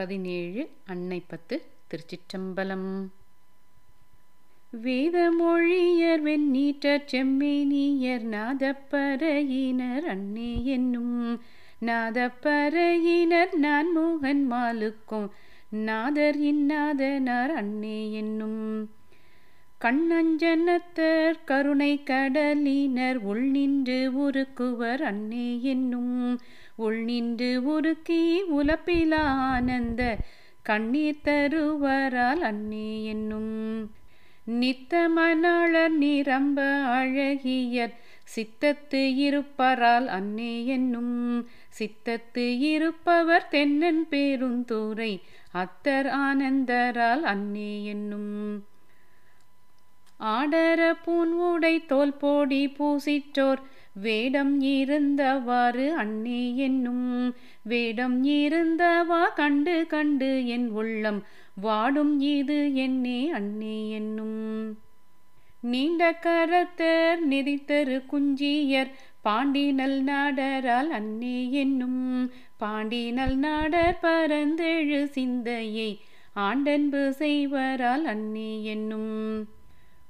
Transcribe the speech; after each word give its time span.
பதினேழு 0.00 0.62
அன்னை 0.86 1.22
பத்து 1.26 1.56
திருச்சிற்றம்பலம். 1.88 2.90
வேதமொழியர் 4.84 6.22
வெண்ணீற்றற் 6.22 7.08
செம்மேனியர் 7.12 8.24
நாதப்பறையினர் 8.34 10.06
அன்னே 10.06 10.52
என்னும் 10.64 11.42
நாதப்பறையினர் 11.86 13.52
நான் 13.56 13.90
மோகன் 13.98 14.42
மாலுக்கும் 14.50 15.28
நாதர் 15.70 16.38
இன்னாதனார் 16.42 17.52
அன்னே 17.54 18.12
என்னும் 18.12 18.64
கண்ணஞ்சனத்தர் 19.84 21.36
கருணை 21.44 22.02
கடலினர் 22.04 23.14
உள் 23.14 23.50
நின்று 23.50 24.12
உருக்குவர் 24.14 25.02
அன்னே 25.02 25.60
என்னும். 25.60 26.40
உள் 26.76 27.04
நின்று 27.04 27.62
உருக்கி 27.64 28.40
உலப்பில 28.50 29.14
ஆனந்த 29.18 30.16
கண்ணீர் 30.62 31.22
தருவரால் 31.24 32.40
அன்னே 32.40 33.04
என்னும். 33.04 33.90
நித்தமனாளர் 34.46 35.96
நிரம்ப 35.96 36.60
அழகியர் 36.72 37.94
சித்தத்து 38.24 39.14
இருப்பரால் 39.16 40.06
அன்னே 40.06 40.64
என்னும். 40.64 41.46
சித்தத்து 41.68 42.58
இருப்பவர் 42.58 43.48
தென்னன் 43.50 44.06
பேருந்தூரை 44.10 45.20
அத்தர் 45.54 46.08
ஆனந்தரால் 46.08 47.22
அன்னே 47.22 47.84
என்னும். 47.84 48.34
ஆடர 50.20 50.96
பூன் 51.06 51.32
உடை 51.32 51.86
தோல் 51.86 52.14
போடி 52.14 52.68
பூசிற்றோர். 52.68 53.58
வேடம் 53.92 54.62
இருந்தவாறு 54.62 55.94
அண்ணே 55.94 56.54
என்னும். 56.54 57.34
வேடம் 57.62 58.24
இருந்தவா 58.24 59.34
கண்டு 59.34 59.86
கண்டு 59.88 60.46
என் 60.46 60.70
உள்ளம். 60.70 61.22
வாடும் 61.54 62.20
இது 62.20 62.74
என்னே 62.74 63.32
அண்ணே 63.32 63.88
என்னும். 63.88 64.78
நீண்ட 65.60 66.18
கரத்தர் 66.22 67.18
நெறித்தரு 67.30 68.02
குஞ்சியர். 68.06 68.90
பாண்டினல் 69.24 70.00
நாடரால் 70.00 70.90
அன்னே 70.90 71.50
என்னும். 71.50 72.32
பாண்டினல் 72.60 73.34
நாடர் 73.34 73.98
பரந்தெழு 74.02 75.04
சிந்தையை. 75.04 76.00
ஆண்டன்பு 76.36 77.08
செய்வரால் 77.08 78.04
அன்னே 78.04 78.62
என்னும். 78.62 79.58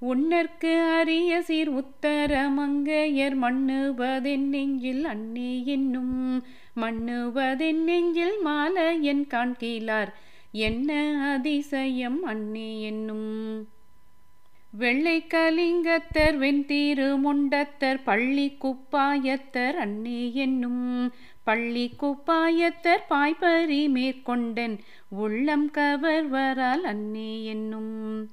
உன்னற்கு 0.00 0.80
அரிய 0.80 1.42
சீர் 1.42 1.68
உத்தர 1.68 2.48
மங்கையர் 2.48 3.34
மண்ணுவதென் 3.34 4.46
நெஞ்சில் 4.48 5.04
அன்னே 5.04 5.64
என்னும் 5.64 6.44
மண்ணுவதென் 6.76 7.82
நெஞ்சில் 7.82 8.36
மாலையன் 8.44 9.26
காண்கிலார். 9.30 10.08
என்ன 10.50 11.18
அதிசயம் 11.32 12.22
அன்னே 12.22 12.80
என்னும்? 12.80 13.66
வெள்ளை 14.70 15.24
கலிங்கத்தர் 15.34 16.36
வெண்தீரு 16.38 17.08
முண்டத்தர் 17.18 18.02
பள்ளி 18.04 18.56
குப்பாயத்தர் 18.62 19.76
அன்னே 19.76 20.32
என்னும் 20.32 21.12
பள்ளி 21.44 21.92
குப்பாயத்தர் 22.00 23.04
பாய்பறி 23.08 23.88
மேற்கொண்டன் 23.88 24.78
உள்ளம் 25.08 25.70
கவர்வரால் 25.70 26.80
அன்னே 26.80 27.44
என்னும். 27.44 28.28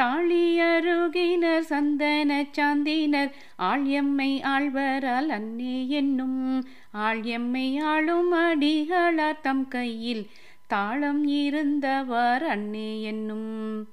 தாழியருகினர் 0.00 1.60
சந்தன 1.60 2.46
சாந்தினர். 2.58 3.30
ஆழ்யம்மை 3.58 4.42
ஆழ்வரால் 4.42 5.28
அன்னே 5.28 5.88
என்னும். 5.88 6.64
ஆழ்யம்மை 6.94 7.80
ஆளும் 7.80 8.32
அடிகளார் 8.32 9.40
தம் 9.40 9.68
கையில். 9.68 10.26
தாளம் 10.66 11.26
இருந்தவர் 11.26 12.44
அன்னே 12.44 13.02
என்னும். 13.02 13.88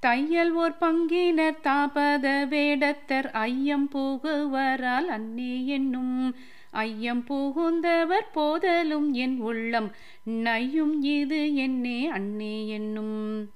தையல் 0.00 0.50
ஓர் 0.50 0.76
பங்கினர் 0.80 1.60
தாபத 1.62 2.46
வேடத்தர். 2.46 3.30
ஐயம் 3.32 3.88
புகுவரால் 3.88 5.06
அன்னே 5.06 5.66
என்னும். 5.66 6.34
ஐயம் 6.70 7.24
புகுந்தவர் 7.24 8.30
போதலும் 8.32 9.12
என் 9.12 9.40
உள்ளம். 9.40 9.90
நையும் 10.24 11.02
இது 11.02 11.54
என்னே 11.54 12.08
அன்னே 12.08 12.66
என்னும். 12.66 13.48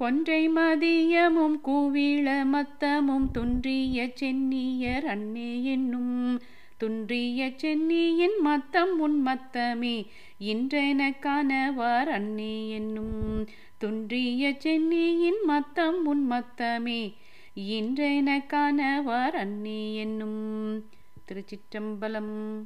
கொன்றை 0.00 0.48
மதியமும் 0.48 1.60
கூவிள 1.64 2.44
மத்தமும் 2.44 3.30
துன்றிய 3.32 4.10
சென்னியர் 4.14 5.06
அன்னே 5.06 5.62
என்னும். 5.62 6.40
துன்றிய 6.76 7.52
சென்னியின் 7.56 8.40
மத்தம் 8.42 9.00
உன் 9.00 9.26
மத்தமே 9.26 10.06
இன்றென 10.40 11.16
கணவார் 11.20 12.08
அன்னே 12.08 12.68
என்னும். 12.68 13.44
துன்றிய 13.78 14.56
சென்னியின் 14.64 15.44
மத்தம் 15.44 16.06
உன் 16.06 16.26
மத்தமே 16.30 17.14
இன்றென 17.54 18.44
கணவார் 18.48 19.36
அன்னே 19.36 19.94
என்னும். 19.94 20.84
திருச்சிற்றம்பலம் 21.28 22.64